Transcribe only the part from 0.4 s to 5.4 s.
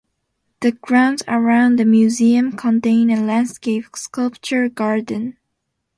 The grounds around the museum contain a landscaped sculpture garden.